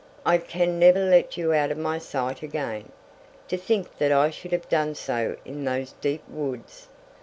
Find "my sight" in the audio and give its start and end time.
1.77-2.41